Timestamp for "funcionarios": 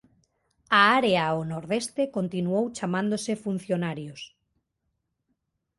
3.45-4.21